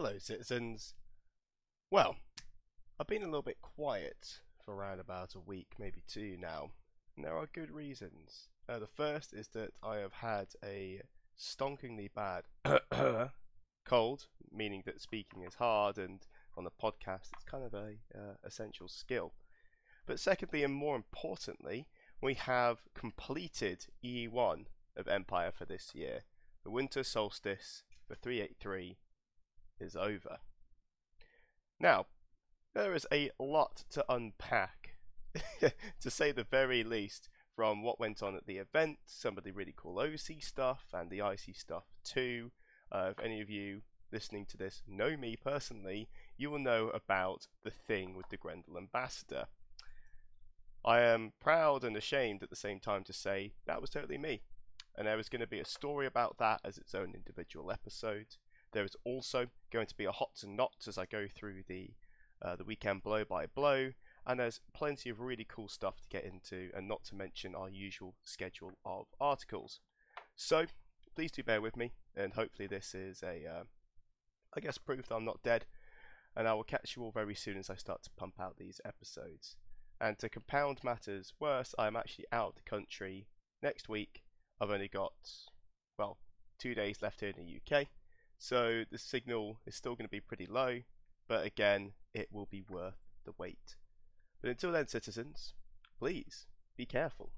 [0.00, 0.94] Hello, citizens.
[1.90, 2.14] Well,
[3.00, 6.70] I've been a little bit quiet for around about a week, maybe two now,
[7.16, 8.46] and there are good reasons.
[8.68, 11.00] Uh, the first is that I have had a
[11.36, 12.44] stonkingly bad
[13.84, 16.20] cold, meaning that speaking is hard, and
[16.56, 19.32] on the podcast it's kind of a uh, essential skill.
[20.06, 21.88] But secondly, and more importantly,
[22.22, 26.20] we have completed E1 of Empire for this year.
[26.62, 28.96] The winter solstice for 383
[29.80, 30.38] is over.
[31.80, 32.06] Now,
[32.74, 34.98] there is a lot to unpack,
[36.00, 39.50] to say the very least, from what went on at the event, some of the
[39.50, 42.52] really cool OC stuff, and the IC stuff too.
[42.90, 47.46] Uh, if any of you listening to this know me personally, you will know about
[47.64, 49.46] the thing with the Grendel Ambassador.
[50.84, 54.42] I am proud and ashamed at the same time to say that was totally me.
[54.96, 58.36] And there is going to be a story about that as its own individual episode.
[58.72, 61.90] There is also going to be a hots and nots as I go through the
[62.40, 63.92] uh, the weekend blow by blow,
[64.26, 67.68] and there's plenty of really cool stuff to get into, and not to mention our
[67.68, 69.80] usual schedule of articles.
[70.36, 70.66] So
[71.16, 73.64] please do bear with me, and hopefully this is a, uh,
[74.56, 75.64] I guess, proof that I'm not dead.
[76.36, 78.80] And I will catch you all very soon as I start to pump out these
[78.84, 79.56] episodes.
[80.00, 83.26] And to compound matters worse, I'm actually out of the country
[83.60, 84.22] next week.
[84.60, 85.12] I've only got,
[85.98, 86.18] well,
[86.58, 87.88] two days left here in the UK.
[88.38, 90.80] So the signal is still going to be pretty low,
[91.26, 93.76] but again, it will be worth the wait.
[94.40, 95.54] But until then, citizens,
[95.98, 97.32] please be careful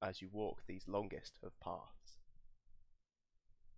[0.00, 2.20] as you walk these longest of paths.